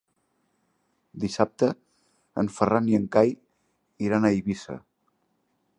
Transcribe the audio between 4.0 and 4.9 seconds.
iran a Eivissa.